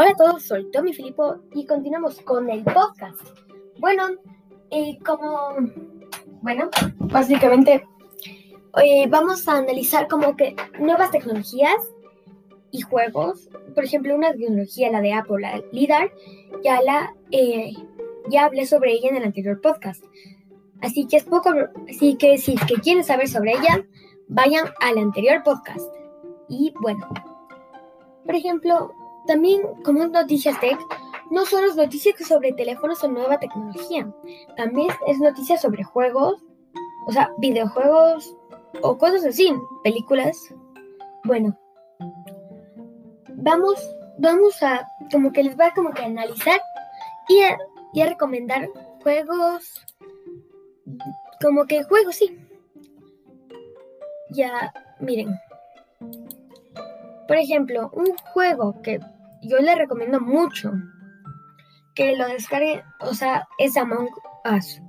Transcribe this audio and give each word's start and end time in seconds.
Hola 0.00 0.10
a 0.10 0.14
todos, 0.14 0.44
soy 0.44 0.70
Tommy 0.70 0.92
Filippo 0.92 1.38
y 1.56 1.66
continuamos 1.66 2.20
con 2.20 2.48
el 2.50 2.62
podcast. 2.62 3.20
Bueno, 3.80 4.04
eh, 4.70 4.96
como, 5.04 5.56
bueno, 6.40 6.70
básicamente 6.98 7.84
eh, 8.80 9.08
vamos 9.08 9.48
a 9.48 9.56
analizar 9.56 10.06
como 10.06 10.36
que 10.36 10.54
nuevas 10.78 11.10
tecnologías 11.10 11.74
y 12.70 12.82
juegos. 12.82 13.48
Por 13.74 13.82
ejemplo, 13.82 14.14
una 14.14 14.30
tecnología, 14.30 14.88
la 14.92 15.00
de 15.00 15.14
Apple, 15.14 15.40
la 15.40 15.60
LIDAR, 15.72 16.12
ya 16.62 16.80
la, 16.80 17.16
eh, 17.32 17.72
ya 18.28 18.44
hablé 18.44 18.66
sobre 18.66 18.92
ella 18.92 19.08
en 19.08 19.16
el 19.16 19.24
anterior 19.24 19.60
podcast. 19.60 20.04
Así 20.80 21.08
que 21.08 21.16
es 21.16 21.24
poco, 21.24 21.50
así 21.90 22.14
que 22.14 22.38
si 22.38 22.54
que 22.54 22.76
quieren 22.76 23.02
saber 23.02 23.26
sobre 23.26 23.50
ella, 23.50 23.84
vayan 24.28 24.66
al 24.80 24.96
anterior 24.96 25.42
podcast. 25.42 25.92
Y 26.48 26.72
bueno, 26.80 27.08
por 28.24 28.36
ejemplo, 28.36 28.92
también 29.28 29.62
como 29.84 30.04
noticias 30.06 30.58
tech, 30.58 30.78
no 31.30 31.44
solo 31.44 31.68
es 31.68 31.76
noticias 31.76 32.16
sobre 32.26 32.52
teléfonos 32.52 33.04
o 33.04 33.08
nueva 33.08 33.38
tecnología, 33.38 34.10
también 34.56 34.88
es 35.06 35.20
noticias 35.20 35.60
sobre 35.60 35.84
juegos, 35.84 36.42
o 37.06 37.12
sea, 37.12 37.30
videojuegos 37.38 38.34
o 38.82 38.96
cosas 38.96 39.24
así, 39.24 39.52
películas. 39.84 40.36
Bueno, 41.24 41.56
vamos, 43.36 43.78
vamos 44.18 44.62
a, 44.62 44.88
como 45.12 45.30
que 45.30 45.44
les 45.44 45.56
voy 45.56 45.66
a 45.66 45.74
como 45.74 45.90
que 45.90 46.02
analizar 46.02 46.60
y 47.28 47.40
y 47.92 48.00
a 48.00 48.06
recomendar 48.06 48.68
juegos 49.02 49.86
como 51.42 51.66
que 51.66 51.84
juego, 51.84 52.12
sí. 52.12 52.38
Ya, 54.30 54.72
miren. 55.00 55.38
Por 57.26 57.36
ejemplo, 57.36 57.90
un 57.92 58.16
juego 58.32 58.80
que 58.82 59.00
yo 59.42 59.58
le 59.58 59.74
recomiendo 59.74 60.20
mucho 60.20 60.72
que 61.94 62.16
lo 62.16 62.26
descargue, 62.28 62.84
o 63.00 63.12
sea, 63.14 63.48
es 63.58 63.76
Among 63.76 64.08
Us. 64.56 64.80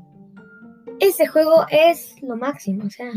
Ese 0.99 1.27
juego 1.27 1.65
es 1.69 2.15
lo 2.21 2.35
máximo, 2.35 2.85
o 2.85 2.89
sea. 2.89 3.11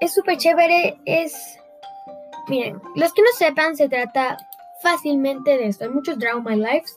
Es 0.00 0.14
súper 0.14 0.36
chévere, 0.36 1.00
es... 1.06 1.58
Miren, 2.48 2.80
los 2.94 3.12
que 3.12 3.22
no 3.22 3.28
sepan, 3.36 3.76
se 3.76 3.88
trata 3.88 4.36
fácilmente 4.82 5.56
de 5.56 5.68
esto. 5.68 5.84
Hay 5.84 5.90
muchos 5.90 6.18
Draw 6.18 6.42
My 6.42 6.56
Lives, 6.56 6.96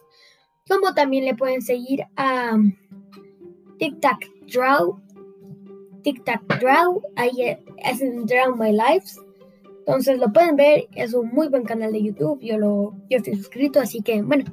como 0.68 0.94
también 0.94 1.26
le 1.26 1.36
pueden 1.36 1.62
seguir 1.62 2.04
a 2.18 2.58
Tic 3.78 4.00
Tac 4.02 4.20
Draw. 4.54 5.00
Tic 6.04 6.24
Tac 6.26 6.42
Draw. 6.60 7.02
Ahí 7.16 7.58
es 7.78 8.00
Draw 8.00 8.56
My 8.56 8.72
Lives. 8.72 9.18
Entonces 9.90 10.20
lo 10.20 10.32
pueden 10.32 10.56
ver. 10.56 10.88
Es 10.94 11.16
un 11.16 11.30
muy 11.30 11.48
buen 11.48 11.64
canal 11.64 11.92
de 11.92 12.04
YouTube. 12.04 12.40
Yo, 12.42 12.60
lo, 12.60 12.94
yo 13.10 13.18
estoy 13.18 13.36
suscrito. 13.36 13.80
Así 13.80 14.02
que, 14.02 14.22
bueno. 14.22 14.46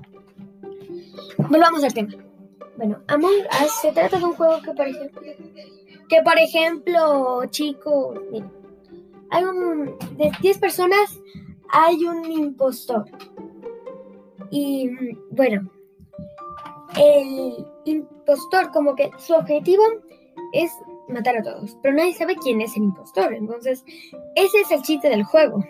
Volvamos 1.51 1.85
al 1.85 1.93
tema. 1.93 2.15
Bueno, 2.79 3.03
Among 3.07 3.33
Us 3.63 3.73
se 3.83 3.93
trata 3.93 4.19
de 4.19 4.25
un 4.25 4.33
juego 4.33 4.63
que, 4.63 4.73
por 4.73 4.87
ejemplo, 4.87 5.23
que 6.09 6.23
por 6.23 6.39
ejemplo, 6.39 7.43
chicos, 7.51 8.19
miren, 8.31 8.51
hay 9.31 9.45
un, 9.45 9.97
de 10.17 10.31
10 10.41 10.59
personas 10.59 11.21
hay 11.71 12.05
un 12.05 12.31
impostor. 12.31 13.05
Y 14.51 14.91
bueno, 15.31 15.71
el 16.97 17.67
impostor, 17.85 18.71
como 18.73 18.95
que 18.95 19.11
su 19.19 19.35
objetivo 19.35 19.83
es 20.53 20.71
matar 21.09 21.37
a 21.37 21.43
todos, 21.43 21.77
pero 21.83 21.95
nadie 21.95 22.15
sabe 22.15 22.37
quién 22.37 22.61
es 22.61 22.77
el 22.77 22.85
impostor. 22.85 23.35
Entonces, 23.35 23.85
ese 24.35 24.61
es 24.61 24.71
el 24.71 24.83
chiste 24.83 25.09
del 25.09 25.25
juego. 25.25 25.65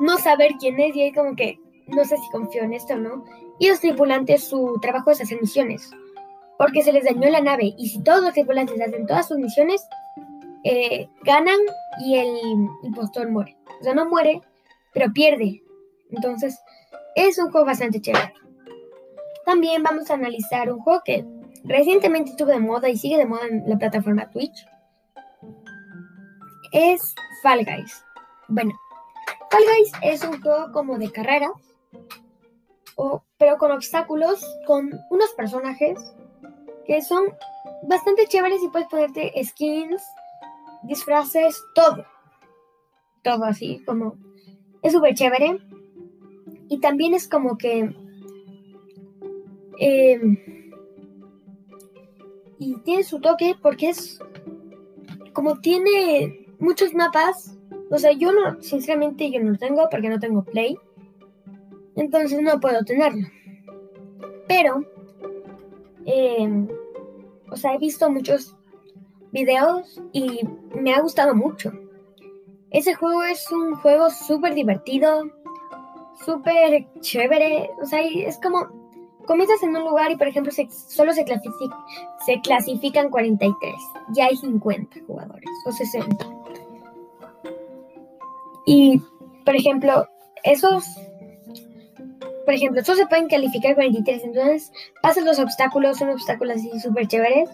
No 0.00 0.18
saber 0.18 0.52
quién 0.58 0.78
es 0.80 0.94
y 0.96 1.02
ahí 1.02 1.12
como 1.12 1.36
que 1.36 1.58
no 1.86 2.04
sé 2.04 2.16
si 2.16 2.30
confío 2.30 2.62
en 2.62 2.72
esto 2.72 2.94
o 2.94 2.98
no. 2.98 3.24
Y 3.58 3.68
los 3.68 3.80
tripulantes, 3.80 4.44
su 4.44 4.78
trabajo 4.80 5.10
es 5.10 5.20
hacer 5.20 5.40
misiones, 5.40 5.90
porque 6.58 6.82
se 6.82 6.92
les 6.92 7.04
dañó 7.04 7.28
la 7.28 7.40
nave. 7.40 7.74
Y 7.76 7.88
si 7.88 8.02
todos 8.02 8.22
los 8.22 8.32
tripulantes 8.32 8.80
hacen 8.80 9.06
todas 9.06 9.28
sus 9.28 9.38
misiones, 9.38 9.86
eh, 10.64 11.08
ganan 11.22 11.58
y 12.04 12.16
el 12.18 12.38
impostor 12.82 13.28
muere. 13.28 13.56
O 13.80 13.84
sea, 13.84 13.94
no 13.94 14.08
muere, 14.08 14.40
pero 14.92 15.12
pierde. 15.12 15.62
Entonces, 16.10 16.60
es 17.14 17.38
un 17.38 17.50
juego 17.50 17.66
bastante 17.66 18.00
chévere. 18.00 18.32
También 19.44 19.82
vamos 19.82 20.10
a 20.10 20.14
analizar 20.14 20.72
un 20.72 20.80
juego 20.80 21.02
que 21.04 21.24
recientemente 21.64 22.30
estuvo 22.30 22.50
de 22.50 22.58
moda 22.58 22.88
y 22.88 22.96
sigue 22.96 23.16
de 23.16 23.26
moda 23.26 23.46
en 23.46 23.68
la 23.68 23.78
plataforma 23.78 24.30
Twitch. 24.30 24.66
Es 26.72 27.14
Fall 27.42 27.64
Guys. 27.64 28.04
Bueno, 28.48 28.72
Fall 29.50 29.62
Guys 29.62 29.92
es 30.02 30.24
un 30.24 30.40
juego 30.40 30.72
como 30.72 30.98
de 30.98 31.10
carrera, 31.10 31.50
pero 33.38 33.56
con 33.58 33.72
obstáculos, 33.72 34.44
con 34.66 34.90
unos 35.10 35.32
personajes 35.32 35.98
que 36.86 37.02
son 37.02 37.24
bastante 37.84 38.26
chéveres 38.26 38.62
y 38.62 38.68
puedes 38.68 38.88
ponerte 38.88 39.32
skins, 39.44 40.02
disfraces, 40.84 41.62
todo. 41.74 42.04
Todo 43.22 43.44
así, 43.44 43.82
como 43.84 44.16
es 44.82 44.92
súper 44.92 45.14
chévere. 45.14 45.58
Y 46.68 46.78
también 46.78 47.14
es 47.14 47.28
como 47.28 47.58
que 47.58 47.94
Em, 49.80 50.36
y 52.60 52.76
tiene 52.82 53.02
su 53.02 53.18
toque 53.20 53.56
porque 53.60 53.88
es 53.88 54.20
como 55.32 55.60
tiene 55.60 56.46
muchos 56.58 56.94
mapas. 56.94 57.56
O 57.90 57.98
sea, 57.98 58.12
yo 58.12 58.32
no, 58.32 58.62
sinceramente 58.62 59.30
yo 59.30 59.40
no 59.40 59.52
lo 59.52 59.58
tengo 59.58 59.88
porque 59.90 60.10
no 60.10 60.20
tengo 60.20 60.44
Play. 60.44 60.78
Entonces 61.96 62.40
no 62.40 62.60
puedo 62.60 62.84
tenerlo. 62.84 63.26
Pero, 64.46 64.84
em, 66.04 66.68
o 67.50 67.56
sea, 67.56 67.74
he 67.74 67.78
visto 67.78 68.10
muchos 68.10 68.54
videos 69.32 70.00
y 70.12 70.40
me 70.74 70.92
ha 70.92 71.00
gustado 71.00 71.34
mucho. 71.34 71.72
Ese 72.70 72.94
juego 72.94 73.22
es 73.24 73.50
un 73.50 73.74
juego 73.76 74.10
súper 74.10 74.54
divertido, 74.54 75.30
súper 76.26 76.86
chévere. 77.00 77.70
O 77.82 77.86
sea, 77.86 78.00
es 78.02 78.38
como 78.38 78.79
comienzas 79.26 79.62
en 79.62 79.76
un 79.76 79.84
lugar 79.84 80.10
y, 80.10 80.16
por 80.16 80.28
ejemplo, 80.28 80.52
solo 80.88 81.12
se, 81.12 81.24
se 82.26 82.40
clasifican 82.40 83.10
43. 83.10 83.74
Ya 84.14 84.26
hay 84.26 84.36
50 84.36 85.00
jugadores 85.06 85.48
o 85.66 85.72
60. 85.72 86.26
Y, 88.66 89.00
por 89.44 89.56
ejemplo, 89.56 90.08
esos... 90.44 90.84
Por 92.44 92.54
ejemplo, 92.54 92.82
solo 92.82 92.98
se 92.98 93.06
pueden 93.06 93.28
calificar 93.28 93.74
43. 93.74 94.24
Entonces, 94.24 94.72
pasan 95.02 95.24
los 95.24 95.38
obstáculos, 95.38 95.98
son 95.98 96.10
obstáculos 96.10 96.56
así 96.56 96.80
súper 96.80 97.06
chéveres. 97.06 97.50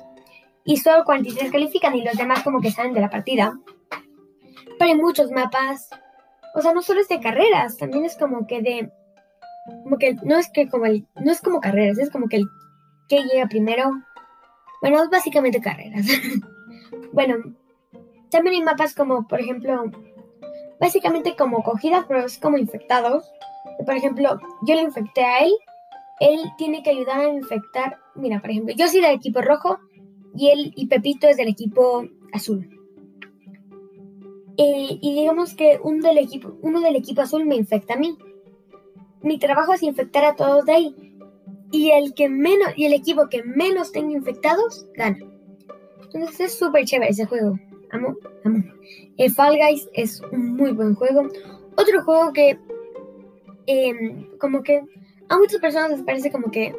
Y 0.64 0.78
solo 0.78 1.04
43 1.04 1.52
califican 1.52 1.94
y 1.94 2.02
los 2.02 2.16
demás 2.16 2.42
como 2.42 2.60
que 2.60 2.70
salen 2.70 2.92
de 2.94 3.00
la 3.00 3.10
partida. 3.10 3.58
Pero 4.78 4.90
hay 4.90 4.96
muchos 4.96 5.30
mapas. 5.30 5.88
O 6.54 6.62
sea, 6.62 6.72
no 6.72 6.82
solo 6.82 7.00
es 7.00 7.08
de 7.08 7.20
carreras, 7.20 7.76
también 7.76 8.04
es 8.04 8.16
como 8.16 8.46
que 8.46 8.62
de 8.62 8.90
como 9.82 9.98
que 9.98 10.14
no 10.22 10.36
es 10.36 10.50
que 10.50 10.68
como 10.68 10.86
el, 10.86 11.06
no 11.16 11.32
es 11.32 11.40
como 11.40 11.60
carreras, 11.60 11.98
es 11.98 12.10
como 12.10 12.28
que 12.28 12.36
el 12.36 12.48
que 13.08 13.22
llega 13.22 13.46
primero. 13.48 14.02
Bueno, 14.80 15.02
es 15.02 15.10
básicamente 15.10 15.60
carreras. 15.60 16.06
bueno, 17.12 17.36
también 18.30 18.56
hay 18.56 18.62
mapas 18.62 18.94
como, 18.94 19.26
por 19.26 19.40
ejemplo, 19.40 19.84
básicamente 20.80 21.36
como 21.36 21.62
cogidas, 21.62 22.04
pero 22.06 22.24
es 22.24 22.38
como 22.38 22.58
infectados. 22.58 23.30
Por 23.84 23.94
ejemplo, 23.94 24.38
yo 24.62 24.74
le 24.74 24.82
infecté 24.82 25.24
a 25.24 25.40
él, 25.40 25.52
él 26.20 26.40
tiene 26.58 26.82
que 26.82 26.90
ayudar 26.90 27.20
a 27.20 27.28
infectar. 27.28 27.98
Mira, 28.14 28.40
por 28.40 28.50
ejemplo, 28.50 28.74
yo 28.76 28.88
soy 28.88 29.00
del 29.00 29.14
equipo 29.14 29.40
rojo 29.40 29.78
y 30.34 30.50
él 30.50 30.72
y 30.76 30.86
Pepito 30.86 31.26
es 31.28 31.36
del 31.36 31.48
equipo 31.48 32.04
azul. 32.32 32.70
Eh, 34.58 34.98
y 35.02 35.14
digamos 35.14 35.54
que 35.54 35.78
un 35.82 36.00
del 36.00 36.18
equipo, 36.18 36.56
uno 36.62 36.80
del 36.80 36.96
equipo 36.96 37.20
azul 37.20 37.44
me 37.44 37.56
infecta 37.56 37.94
a 37.94 37.98
mí 37.98 38.16
mi 39.22 39.38
trabajo 39.38 39.74
es 39.74 39.82
infectar 39.82 40.24
a 40.24 40.36
todos 40.36 40.64
de 40.64 40.72
ahí. 40.72 41.12
Y 41.72 41.90
el 41.90 42.14
que 42.14 42.28
menos, 42.28 42.68
y 42.76 42.86
el 42.86 42.92
equipo 42.92 43.28
que 43.28 43.42
menos 43.42 43.92
tenga 43.92 44.12
infectados, 44.12 44.86
gana. 44.94 45.18
Entonces 46.02 46.40
es 46.40 46.58
súper 46.58 46.84
chévere 46.84 47.10
ese 47.10 47.26
juego. 47.26 47.58
Amo, 47.90 48.16
amo. 48.44 48.62
El 49.16 49.32
Fall 49.32 49.56
Guys 49.56 49.88
es 49.92 50.20
un 50.32 50.56
muy 50.56 50.72
buen 50.72 50.94
juego. 50.94 51.28
Otro 51.76 52.04
juego 52.04 52.32
que 52.32 52.58
em, 53.66 54.28
como 54.38 54.62
que 54.62 54.82
a 55.28 55.38
muchas 55.38 55.60
personas 55.60 55.90
les 55.90 56.02
parece 56.02 56.30
como 56.30 56.50
que 56.50 56.74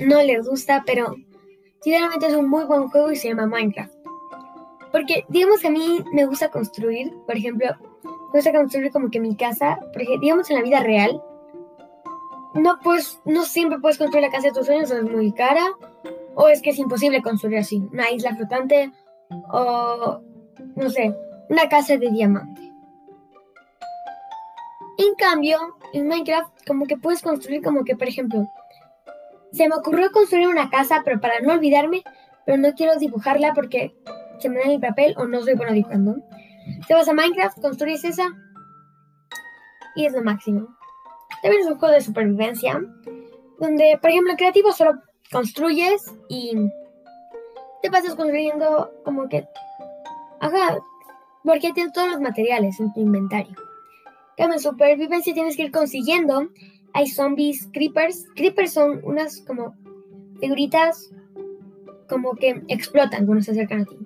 no 0.00 0.22
les 0.22 0.46
gusta, 0.46 0.82
pero 0.86 1.14
sinceramente 1.80 2.26
es 2.26 2.34
un 2.34 2.48
muy 2.48 2.64
buen 2.64 2.88
juego 2.88 3.12
y 3.12 3.16
se 3.16 3.28
llama 3.28 3.46
Minecraft. 3.46 3.94
Porque 4.92 5.24
digamos 5.28 5.60
que 5.60 5.68
a 5.68 5.70
mí 5.70 6.04
me 6.12 6.26
gusta 6.26 6.50
construir, 6.50 7.12
por 7.26 7.36
ejemplo, 7.36 7.68
me 8.04 8.38
gusta 8.40 8.52
construir 8.52 8.90
como 8.90 9.10
que 9.10 9.20
mi 9.20 9.36
casa, 9.36 9.78
porque 9.92 10.18
digamos 10.20 10.50
en 10.50 10.56
la 10.56 10.62
vida 10.62 10.80
real, 10.80 11.22
no 12.56 12.78
pues 12.82 13.20
no 13.24 13.44
siempre 13.44 13.78
puedes 13.78 13.98
construir 13.98 14.24
la 14.24 14.30
casa 14.30 14.48
de 14.48 14.54
tus 14.54 14.66
sueños, 14.66 14.90
es 14.90 15.02
muy 15.02 15.32
cara, 15.32 15.64
o 16.34 16.48
es 16.48 16.62
que 16.62 16.70
es 16.70 16.78
imposible 16.78 17.22
construir 17.22 17.58
así, 17.58 17.78
una 17.92 18.10
isla 18.10 18.34
flotante, 18.34 18.92
o 19.50 20.20
no 20.74 20.90
sé, 20.90 21.14
una 21.48 21.68
casa 21.68 21.96
de 21.96 22.10
diamante. 22.10 22.72
En 24.98 25.14
cambio, 25.18 25.58
en 25.92 26.08
Minecraft 26.08 26.66
como 26.66 26.86
que 26.86 26.96
puedes 26.96 27.22
construir 27.22 27.62
como 27.62 27.84
que, 27.84 27.96
por 27.96 28.08
ejemplo, 28.08 28.50
se 29.52 29.68
me 29.68 29.74
ocurrió 29.74 30.10
construir 30.10 30.48
una 30.48 30.70
casa, 30.70 31.02
pero 31.04 31.20
para 31.20 31.40
no 31.40 31.52
olvidarme, 31.52 32.02
pero 32.44 32.58
no 32.58 32.72
quiero 32.74 32.96
dibujarla 32.96 33.52
porque 33.54 33.94
se 34.38 34.48
me 34.48 34.60
da 34.60 34.70
el 34.70 34.80
papel 34.80 35.14
o 35.18 35.26
no 35.26 35.42
soy 35.42 35.54
bueno 35.54 35.72
dibujando. 35.72 36.16
Te 36.88 36.94
vas 36.94 37.08
a 37.08 37.12
Minecraft, 37.12 37.60
construyes 37.60 38.04
esa 38.04 38.28
y 39.94 40.06
es 40.06 40.12
lo 40.12 40.22
máximo. 40.22 40.76
También 41.46 41.64
es 41.64 41.72
un 41.72 41.78
juego 41.78 41.94
de 41.94 42.00
supervivencia 42.00 42.84
donde, 43.60 43.96
por 44.00 44.10
ejemplo, 44.10 44.32
en 44.32 44.36
creativo 44.36 44.72
solo 44.72 45.00
construyes 45.30 46.12
y 46.28 46.56
te 47.82 47.88
pasas 47.88 48.16
construyendo 48.16 48.90
como 49.04 49.28
que, 49.28 49.46
ajá, 50.40 50.76
porque 51.44 51.72
tienes 51.72 51.92
todos 51.92 52.10
los 52.10 52.20
materiales 52.20 52.80
en 52.80 52.92
tu 52.92 53.00
inventario. 53.00 53.54
En 54.38 54.58
supervivencia 54.58 55.34
tienes 55.34 55.56
que 55.56 55.62
ir 55.62 55.70
consiguiendo. 55.70 56.48
Hay 56.94 57.06
zombies, 57.06 57.68
creepers. 57.72 58.26
Creepers 58.34 58.72
son 58.72 59.00
unas 59.04 59.40
como 59.42 59.72
figuritas 60.40 61.14
como 62.08 62.34
que 62.34 62.60
explotan 62.66 63.24
cuando 63.24 63.44
se 63.44 63.52
acercan 63.52 63.82
a 63.82 63.84
ti. 63.84 63.96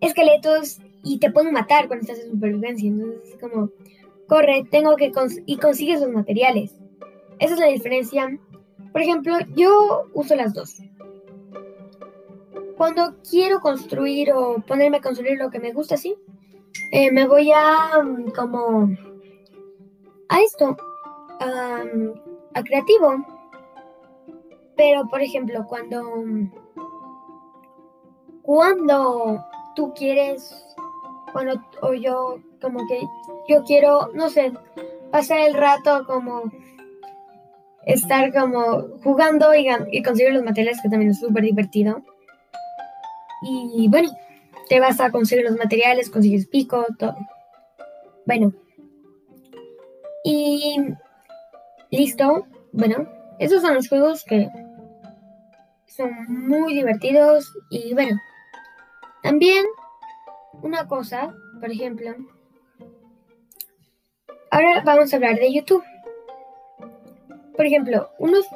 Esqueletos 0.00 0.78
y 1.02 1.18
te 1.18 1.30
pueden 1.30 1.52
matar 1.52 1.88
cuando 1.88 2.06
estás 2.06 2.24
en 2.24 2.30
supervivencia. 2.30 2.88
Entonces 2.88 3.34
es 3.34 3.38
como, 3.38 3.68
corre, 4.28 4.66
tengo 4.70 4.96
que 4.96 5.12
y 5.46 5.56
consigues 5.58 6.00
los 6.00 6.10
materiales. 6.10 6.74
Esa 7.38 7.54
es 7.54 7.60
la 7.60 7.66
diferencia. 7.66 8.38
Por 8.92 9.00
ejemplo, 9.00 9.36
yo 9.54 10.04
uso 10.14 10.34
las 10.34 10.54
dos. 10.54 10.76
Cuando 12.76 13.16
quiero 13.28 13.60
construir 13.60 14.32
o 14.32 14.62
ponerme 14.66 14.98
a 14.98 15.00
construir 15.00 15.38
lo 15.38 15.50
que 15.50 15.60
me 15.60 15.72
gusta, 15.72 15.96
sí, 15.96 16.16
eh, 16.90 17.10
me 17.12 17.26
voy 17.26 17.52
a 17.52 18.02
mm, 18.02 18.30
como 18.30 18.88
a 20.28 20.40
esto, 20.40 20.76
a 21.40 22.62
creativo. 22.62 23.24
Pero, 24.76 25.06
por 25.08 25.22
ejemplo, 25.22 25.64
cuando, 25.68 26.02
cuando 28.42 29.44
tú 29.76 29.92
quieres, 29.94 30.64
bueno, 31.32 31.64
o 31.82 31.94
yo, 31.94 32.38
como 32.64 32.86
que 32.88 33.02
yo 33.46 33.62
quiero, 33.64 34.10
no 34.14 34.30
sé, 34.30 34.52
pasar 35.10 35.40
el 35.40 35.54
rato 35.54 36.06
como 36.06 36.50
estar 37.84 38.32
como 38.32 38.88
jugando 39.02 39.54
y, 39.54 40.02
conseguir 40.02 40.32
los 40.32 40.42
materiales, 40.42 40.80
que 40.82 40.88
también 40.88 41.10
es 41.10 41.20
súper 41.20 41.44
divertido. 41.44 42.02
Y 43.42 43.88
bueno, 43.88 44.10
te 44.70 44.80
vas 44.80 44.98
a 45.00 45.10
conseguir 45.10 45.44
los 45.44 45.58
materiales, 45.58 46.08
consigues 46.08 46.46
pico, 46.46 46.86
todo. 46.98 47.14
Bueno, 48.24 48.54
y 50.24 50.76
listo. 51.90 52.46
Bueno, 52.72 53.06
esos 53.38 53.60
son 53.60 53.74
los 53.74 53.88
juegos 53.88 54.24
que 54.24 54.48
son 55.86 56.10
muy 56.28 56.72
divertidos. 56.72 57.52
Y 57.70 57.92
bueno, 57.92 58.18
también 59.22 59.66
una 60.62 60.88
cosa, 60.88 61.34
por 61.60 61.70
ejemplo, 61.70 62.14
ahora 64.54 64.82
vamos 64.84 65.12
a 65.12 65.16
hablar 65.16 65.36
de 65.36 65.52
YouTube. 65.52 65.82
Por 67.56 67.66
ejemplo, 67.66 68.10
unos, 68.18 68.46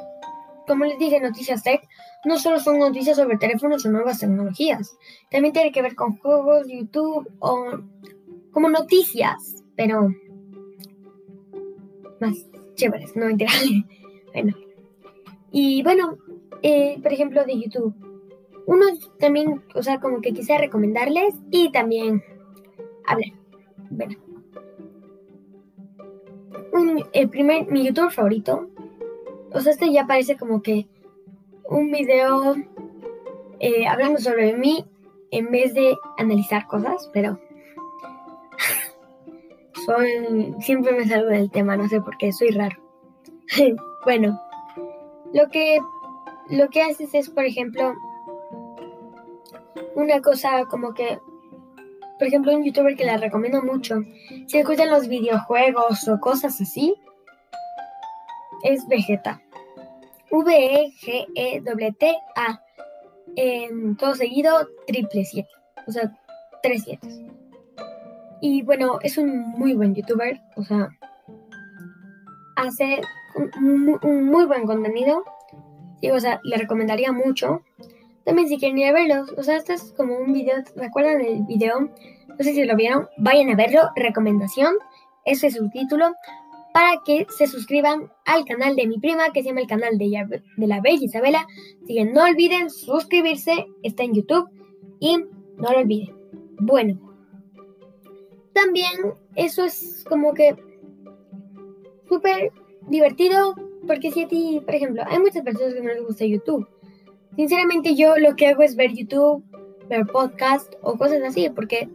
como 0.65 0.85
les 0.85 0.97
dije, 0.97 1.19
noticias 1.19 1.61
tech, 1.61 1.81
no 2.25 2.39
solo 2.39 2.59
son 2.59 2.79
noticias 2.79 3.17
sobre 3.17 3.37
teléfonos 3.37 3.85
o 3.85 3.91
nuevas 3.91 4.19
tecnologías, 4.19 4.97
también 5.29 5.53
tiene 5.53 5.71
que 5.71 5.81
ver 5.81 5.95
con 5.95 6.17
juegos, 6.17 6.67
YouTube 6.67 7.29
o 7.39 7.79
como 8.51 8.69
noticias, 8.69 9.63
pero 9.75 10.09
más 12.21 12.45
chéveres, 12.75 13.15
no 13.15 13.25
mentira. 13.25 13.51
bueno. 14.33 14.55
Y 15.51 15.83
bueno, 15.83 16.17
eh, 16.61 16.97
por 17.01 17.11
ejemplo, 17.11 17.43
de 17.43 17.59
YouTube. 17.59 17.93
Uno 18.67 18.85
también, 19.19 19.63
o 19.75 19.83
sea, 19.83 19.99
como 19.99 20.21
que 20.21 20.31
quise 20.31 20.57
recomendarles 20.57 21.35
y 21.51 21.71
también 21.71 22.23
hablar. 23.05 23.31
Bueno. 23.89 24.28
El 27.13 27.29
primer, 27.29 27.67
mi 27.67 27.85
youtuber 27.85 28.11
favorito. 28.11 28.67
O 29.51 29.61
sea, 29.61 29.71
este 29.71 29.91
ya 29.91 30.05
parece 30.05 30.37
como 30.37 30.61
que 30.61 30.87
un 31.67 31.91
video 31.91 32.55
eh, 33.59 33.87
hablando 33.87 34.19
sobre 34.19 34.55
mí 34.55 34.85
en 35.31 35.51
vez 35.51 35.73
de 35.73 35.97
analizar 36.17 36.67
cosas, 36.67 37.09
pero 37.13 37.39
siempre 40.59 40.93
me 40.93 41.07
salgo 41.07 41.29
del 41.29 41.51
tema, 41.51 41.77
no 41.77 41.87
sé 41.87 42.01
por 42.01 42.17
qué, 42.17 42.31
soy 42.31 42.51
raro. 42.51 42.77
bueno, 44.05 44.39
lo 45.33 45.49
que, 45.49 45.79
lo 46.49 46.69
que 46.69 46.81
haces 46.81 47.13
es, 47.13 47.29
por 47.29 47.45
ejemplo, 47.45 47.93
una 49.95 50.21
cosa 50.21 50.65
como 50.65 50.93
que, 50.93 51.19
por 52.19 52.27
ejemplo, 52.27 52.53
un 52.53 52.63
youtuber 52.63 52.95
que 52.95 53.05
la 53.05 53.17
recomiendo 53.17 53.63
mucho, 53.63 54.03
si 54.45 54.61
gustan 54.61 54.91
los 54.91 55.07
videojuegos 55.07 56.05
o 56.07 56.19
cosas 56.19 56.59
así, 56.59 56.93
es 58.63 58.85
Vegeta. 58.87 59.41
V-E-G-E-T-A. 60.29 61.41
En 63.35 63.95
todo 63.95 64.15
seguido, 64.15 64.67
triple 64.85 65.23
siete. 65.23 65.49
O 65.87 65.91
sea, 65.91 66.15
tres 66.61 66.83
siete. 66.83 67.07
Y 68.41 68.63
bueno, 68.63 68.99
es 69.01 69.17
un 69.17 69.51
muy 69.51 69.73
buen 69.73 69.95
youtuber, 69.95 70.39
o 70.55 70.63
sea, 70.63 70.89
hace 72.55 73.01
un, 73.35 74.25
muy 74.25 74.45
buen 74.45 74.65
contenido. 74.65 75.23
Sí, 76.01 76.11
o 76.11 76.19
sea, 76.19 76.39
le 76.43 76.57
recomendaría 76.57 77.11
mucho. 77.11 77.61
También 78.29 78.47
si 78.47 78.59
quieren 78.59 78.77
ir 78.77 78.85
a 78.85 78.91
verlos, 78.91 79.33
o 79.35 79.41
sea, 79.41 79.57
este 79.57 79.73
es 79.73 79.91
como 79.97 80.15
un 80.15 80.31
video, 80.33 80.57
¿recuerdan 80.75 81.19
el 81.19 81.41
video? 81.45 81.79
No 81.79 82.37
sé 82.37 82.53
si 82.53 82.63
lo 82.63 82.75
vieron, 82.75 83.07
vayan 83.17 83.49
a 83.49 83.55
verlo, 83.55 83.89
recomendación, 83.95 84.75
ese 85.25 85.47
es 85.47 85.55
su 85.55 85.67
título, 85.71 86.13
para 86.71 87.01
que 87.03 87.25
se 87.35 87.47
suscriban 87.47 88.11
al 88.25 88.45
canal 88.45 88.75
de 88.75 88.85
mi 88.85 88.99
prima, 88.99 89.33
que 89.33 89.41
se 89.41 89.47
llama 89.47 89.61
el 89.61 89.67
canal 89.67 89.97
de, 89.97 90.43
de 90.57 90.67
la 90.67 90.79
Bella 90.79 91.03
Isabela. 91.03 91.47
Así 91.81 91.95
que 91.95 92.05
no 92.05 92.23
olviden 92.23 92.69
suscribirse, 92.69 93.65
está 93.81 94.03
en 94.03 94.13
YouTube 94.13 94.47
y 94.99 95.17
no 95.17 95.71
lo 95.71 95.79
olviden. 95.79 96.15
Bueno, 96.59 96.99
también 98.53 98.91
eso 99.33 99.65
es 99.65 100.05
como 100.07 100.35
que 100.35 100.55
súper 102.07 102.51
divertido 102.89 103.55
porque 103.87 104.11
si 104.11 104.25
a 104.25 104.27
ti, 104.27 104.61
por 104.63 104.75
ejemplo, 104.75 105.01
hay 105.07 105.17
muchas 105.17 105.41
personas 105.41 105.73
que 105.73 105.81
no 105.81 105.89
les 105.89 106.05
gusta 106.05 106.25
YouTube. 106.25 106.67
Sinceramente 107.39 107.95
yo 107.95 108.17
lo 108.17 108.35
que 108.35 108.47
hago 108.47 108.63
es 108.63 108.75
ver 108.75 108.91
YouTube, 108.91 109.45
ver 109.87 110.05
podcast 110.07 110.73
o 110.81 110.97
cosas 110.97 111.21
así 111.23 111.49
porque 111.49 111.87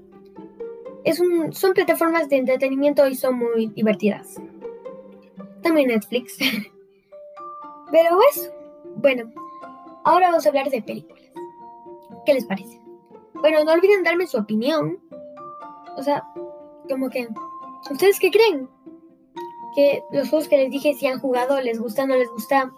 es 1.05 1.21
un, 1.21 1.53
son 1.53 1.75
plataformas 1.75 2.31
de 2.31 2.37
entretenimiento 2.37 3.07
y 3.07 3.15
son 3.15 3.37
muy 3.37 3.67
divertidas. 3.67 4.41
También 5.61 5.89
Netflix. 5.89 6.39
Pero 7.93 8.19
eso, 8.31 8.51
bueno, 8.97 9.31
ahora 10.05 10.29
vamos 10.29 10.47
a 10.47 10.49
hablar 10.49 10.71
de 10.71 10.81
películas. 10.81 11.31
¿Qué 12.25 12.33
les 12.33 12.47
parece? 12.47 12.81
Bueno, 13.35 13.65
no 13.65 13.73
olviden 13.73 14.03
darme 14.03 14.27
su 14.27 14.39
opinión. 14.39 14.99
O 15.99 16.03
sea, 16.03 16.25
como 16.89 17.11
que, 17.11 17.29
¿ustedes 17.91 18.19
qué 18.19 18.31
creen? 18.31 18.67
Que 19.77 20.03
los 20.11 20.31
juegos 20.31 20.49
que 20.49 20.57
les 20.57 20.71
dije 20.71 20.95
si 20.95 21.07
han 21.07 21.21
jugado, 21.21 21.61
les 21.61 21.79
gusta, 21.79 22.07
no 22.07 22.17
les 22.17 22.31
gusta. 22.31 22.73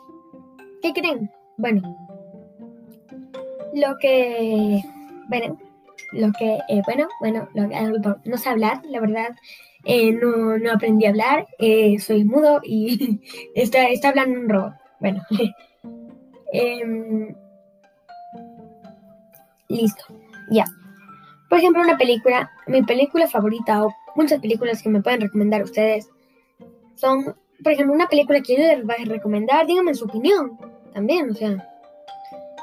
¿Qué 0.82 0.92
creen? 0.92 1.30
Bueno, 1.58 2.05
lo 3.76 3.98
que, 3.98 4.82
bueno, 5.28 5.58
lo 6.12 6.32
que, 6.32 6.58
eh, 6.68 6.82
bueno, 6.86 7.08
bueno, 7.20 7.48
no 8.24 8.38
sé 8.38 8.48
hablar, 8.48 8.80
la 8.86 9.00
verdad. 9.00 9.36
Eh, 9.84 10.12
no, 10.12 10.58
no, 10.58 10.72
aprendí 10.72 11.04
a 11.04 11.10
hablar, 11.10 11.46
eh, 11.58 11.98
soy 12.00 12.24
mudo 12.24 12.60
y 12.64 13.20
está, 13.54 13.86
está 13.88 14.08
hablando 14.08 14.40
un 14.40 14.48
robot. 14.48 14.72
Bueno, 14.98 15.22
em, 16.52 17.34
listo, 19.68 20.04
ya. 20.50 20.64
Por 21.48 21.58
ejemplo, 21.58 21.82
una 21.82 21.98
película, 21.98 22.50
mi 22.66 22.82
película 22.82 23.28
favorita 23.28 23.84
o 23.84 23.94
muchas 24.16 24.40
películas 24.40 24.82
que 24.82 24.88
me 24.88 25.02
pueden 25.02 25.20
recomendar 25.20 25.62
ustedes 25.62 26.08
son, 26.96 27.36
por 27.62 27.72
ejemplo, 27.72 27.94
una 27.94 28.08
película 28.08 28.40
que 28.40 28.56
yo 28.56 28.62
les 28.62 28.84
voy 28.84 28.96
a 28.98 29.04
recomendar, 29.04 29.66
díganme 29.66 29.94
su 29.94 30.06
opinión 30.06 30.58
también, 30.92 31.30
o 31.30 31.34
sea, 31.34 31.75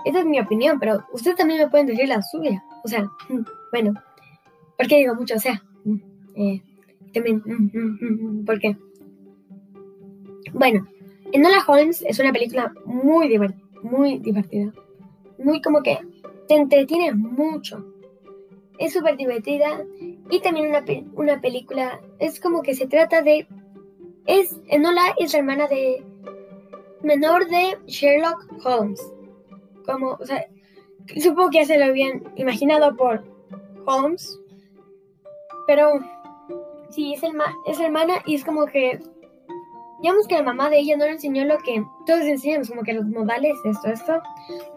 esa 0.05 0.19
es 0.19 0.25
mi 0.25 0.39
opinión, 0.39 0.79
pero 0.79 1.03
ustedes 1.12 1.38
también 1.38 1.60
me 1.60 1.69
pueden 1.69 1.88
decir 1.88 2.07
la 2.07 2.22
suya, 2.22 2.63
o 2.83 2.88
sea, 2.88 3.10
bueno, 3.72 3.93
¿por 4.77 4.88
qué 4.88 4.98
digo 4.98 5.15
mucho? 5.15 5.36
O 5.36 5.39
sea, 5.39 5.63
eh, 6.36 6.62
también, 7.13 7.41
¿por 8.45 8.60
qué? 8.60 8.77
Bueno, 10.53 10.88
Enola 11.31 11.63
Holmes 11.67 12.03
es 12.07 12.19
una 12.19 12.31
película 12.31 12.74
muy, 12.86 13.39
muy 13.81 14.19
divertida, 14.19 14.74
muy 15.38 15.62
como 15.62 15.81
que 15.81 16.00
te 16.48 16.55
entretiene 16.55 17.13
mucho 17.13 17.93
es 18.79 18.93
súper 18.93 19.17
divertida 19.17 19.86
y 20.29 20.41
también 20.41 20.67
una, 20.67 20.83
una 21.13 21.41
película, 21.41 22.01
es 22.19 22.39
como 22.39 22.62
que 22.62 22.75
se 22.75 22.88
trata 22.88 23.22
de 23.22 23.48
es 24.25 24.60
Enola 24.67 25.13
es 25.17 25.33
la 25.33 25.39
hermana 25.39 25.67
de 25.67 26.03
menor 27.01 27.48
de 27.50 27.77
Sherlock 27.88 28.45
Holmes. 28.65 29.01
Como, 29.86 30.12
o 30.12 30.25
sea, 30.25 30.46
supongo 31.22 31.50
que 31.50 31.60
ya 31.60 31.66
se 31.66 31.78
lo 31.78 31.86
habían 31.86 32.24
imaginado 32.36 32.96
por 32.96 33.24
Holmes. 33.86 34.40
Pero 35.68 35.92
sí, 36.90 37.13
es, 37.13 37.22
es 37.68 37.80
hermana 37.80 38.16
y 38.25 38.36
es 38.36 38.44
como 38.44 38.66
que. 38.66 39.00
Digamos 40.02 40.28
que 40.28 40.36
la 40.36 40.44
mamá 40.44 40.70
de 40.70 40.80
ella 40.80 40.98
no 40.98 41.06
le 41.06 41.12
enseñó 41.12 41.46
lo 41.46 41.58
que 41.60 41.82
todos 42.06 42.24
enseñamos, 42.24 42.70
como 42.70 42.84
que 42.84 42.92
los 42.92 43.06
modales, 43.06 43.54
esto, 43.63 43.88
esto. 43.90 44.22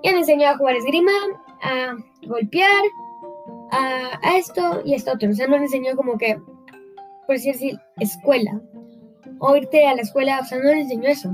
Ya 0.05 0.13
le 0.13 0.19
enseñó 0.19 0.49
a 0.49 0.57
jugar 0.57 0.77
esgrima, 0.77 1.11
a 1.63 1.97
golpear, 2.29 2.85
a, 3.73 4.21
a 4.23 4.37
esto 4.37 4.83
y 4.85 4.95
esto 4.95 5.13
otro. 5.15 5.29
O 5.31 5.35
sea, 5.35 5.49
no 5.49 5.57
le 5.57 5.65
enseñó 5.65 5.97
como 5.97 6.17
que, 6.17 6.39
por 7.27 7.37
decir 7.37 7.81
escuela. 7.99 8.61
O 9.41 9.57
irte 9.57 9.85
a 9.87 9.97
la 9.97 10.03
escuela, 10.03 10.39
o 10.41 10.45
sea, 10.45 10.59
no 10.59 10.65
le 10.65 10.83
enseñó 10.83 11.09
eso. 11.09 11.31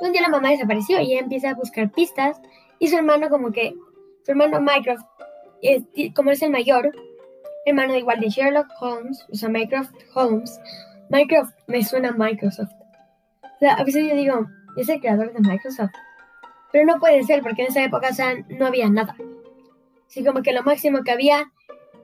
Un 0.00 0.12
día 0.12 0.22
la 0.22 0.28
mamá 0.28 0.50
desapareció 0.50 1.00
y 1.00 1.12
ella 1.12 1.20
empieza 1.20 1.50
a 1.50 1.54
buscar 1.54 1.90
pistas 1.90 2.40
y 2.78 2.88
su 2.88 2.96
hermano 2.96 3.28
como 3.28 3.52
que, 3.52 3.74
su 4.24 4.32
hermano 4.32 4.60
Mycroft, 4.60 5.04
como 6.14 6.30
es 6.30 6.42
el 6.42 6.50
mayor, 6.50 6.92
hermano 7.66 7.96
igual 7.96 8.20
de 8.20 8.28
Sherlock 8.28 8.68
Holmes, 8.80 9.24
o 9.30 9.34
sea, 9.34 9.48
Mycroft 9.48 9.92
Holmes, 10.14 10.60
Mycroft 11.10 11.52
me 11.66 11.84
suena 11.84 12.08
a 12.08 12.12
Microsoft. 12.12 12.72
O 13.42 13.58
sea, 13.60 13.74
a 13.74 13.84
veces 13.84 14.08
yo 14.08 14.16
digo, 14.16 14.46
es 14.76 14.88
el 14.88 15.00
creador 15.00 15.32
de 15.32 15.40
Microsoft. 15.40 15.92
Pero 16.72 16.86
no 16.86 16.98
puede 16.98 17.22
ser 17.22 17.42
porque 17.42 17.62
en 17.62 17.68
esa 17.68 17.84
época, 17.84 18.08
no 18.48 18.66
había 18.66 18.88
nada. 18.88 19.14
Así 20.08 20.24
como 20.24 20.42
que 20.42 20.52
lo 20.52 20.62
máximo 20.62 21.02
que 21.04 21.12
había 21.12 21.52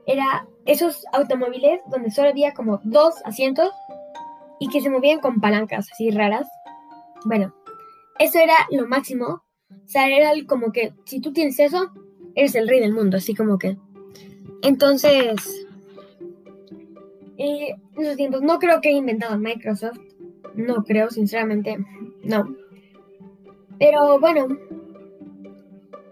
era 0.05 0.47
esos 0.65 1.05
automóviles 1.11 1.81
donde 1.87 2.11
solo 2.11 2.29
había 2.29 2.53
como 2.53 2.79
dos 2.83 3.15
asientos 3.25 3.71
y 4.59 4.69
que 4.69 4.81
se 4.81 4.89
movían 4.89 5.19
con 5.19 5.41
palancas 5.41 5.89
así 5.91 6.11
raras. 6.11 6.47
Bueno, 7.25 7.53
eso 8.19 8.39
era 8.39 8.55
lo 8.71 8.87
máximo 8.87 9.43
o 9.71 9.87
sea, 9.87 10.07
era 10.07 10.31
como 10.47 10.71
que 10.71 10.93
si 11.05 11.19
tú 11.19 11.31
tienes 11.31 11.59
eso, 11.59 11.91
eres 12.35 12.55
el 12.55 12.67
rey 12.67 12.79
del 12.79 12.93
mundo, 12.93 13.17
así 13.17 13.35
como 13.35 13.57
que. 13.57 13.77
Entonces, 14.61 15.67
eh, 17.37 17.75
en 17.95 18.03
esos 18.03 18.17
tiempos, 18.17 18.41
no 18.41 18.59
creo 18.59 18.81
que 18.81 18.89
haya 18.89 18.97
inventado 18.97 19.37
Microsoft. 19.37 19.99
No 20.55 20.83
creo, 20.83 21.09
sinceramente, 21.09 21.77
no. 22.23 22.55
Pero 23.77 24.19
bueno, 24.19 24.47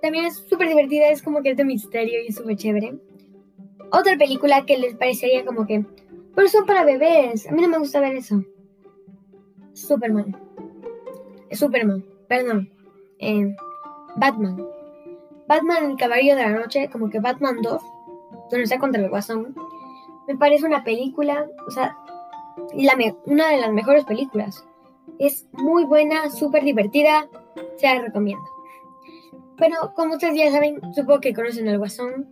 también 0.02 0.26
es 0.26 0.38
súper 0.48 0.70
divertida, 0.70 1.10
es 1.10 1.22
como 1.22 1.42
que 1.42 1.52
es 1.52 1.58
de 1.58 1.66
misterio 1.66 2.24
y 2.24 2.28
es 2.28 2.36
súper 2.36 2.56
chévere. 2.56 2.96
Otra 3.92 4.18
película 4.18 4.66
que 4.66 4.78
les 4.78 4.96
parecería 4.96 5.46
como 5.46 5.66
que, 5.66 5.86
pero 6.36 6.48
son 6.48 6.66
para 6.66 6.86
bebés. 6.86 7.48
A 7.48 7.52
mí 7.52 7.62
no 7.62 7.68
me 7.68 7.80
gusta 7.80 8.00
ver 8.00 8.16
eso. 8.16 8.44
Superman. 9.74 10.47
Superman, 11.52 12.04
perdón. 12.28 12.70
Eh, 13.20 13.56
Batman. 14.16 14.66
Batman, 15.48 15.92
el 15.92 15.98
Caballero 15.98 16.36
de 16.38 16.44
la 16.44 16.60
Noche, 16.60 16.90
como 16.92 17.10
que 17.10 17.20
Batman 17.20 17.62
2, 17.62 17.82
donde 18.52 18.64
está 18.64 18.80
contra 18.80 19.02
el 19.02 19.10
Guasón, 19.10 19.56
me 20.28 20.36
parece 20.36 20.66
una 20.66 20.84
película, 20.84 21.48
o 21.68 21.72
sea, 21.72 21.98
una 23.26 23.48
de 23.48 23.58
las 23.58 23.72
mejores 23.72 24.04
películas. 24.06 24.66
Es 25.20 25.48
muy 25.54 25.86
buena, 25.86 26.30
súper 26.30 26.64
divertida, 26.64 27.28
se 27.78 27.88
la 27.88 28.02
recomiendo. 28.02 28.44
Bueno, 29.58 29.94
como 29.96 30.14
ustedes 30.14 30.36
ya 30.36 30.52
saben, 30.52 30.80
supongo 30.94 31.22
que 31.22 31.34
conocen 31.34 31.68
al 31.70 31.78
Guasón. 31.78 32.28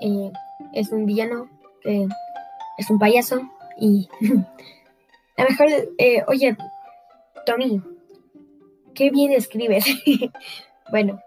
Eh, 0.00 0.32
es 0.72 0.90
un 0.90 1.06
villano, 1.06 1.48
es 1.84 2.90
un 2.90 2.98
payaso 2.98 3.42
y 3.78 4.08
la 5.36 5.44
mejor, 5.44 5.68
eh, 5.98 6.24
oye, 6.26 6.56
Tommy, 7.46 7.82
qué 8.94 9.10
bien 9.10 9.32
escribes. 9.32 9.84
Bueno, 10.90 11.18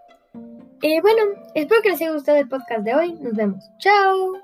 eh, 0.82 1.00
bueno, 1.00 1.22
espero 1.54 1.82
que 1.82 1.90
les 1.90 2.00
haya 2.00 2.12
gustado 2.12 2.38
el 2.38 2.48
podcast 2.48 2.84
de 2.84 2.94
hoy. 2.94 3.12
Nos 3.14 3.34
vemos. 3.34 3.68
Chao. 3.78 4.34